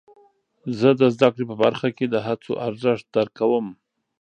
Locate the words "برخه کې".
1.63-2.05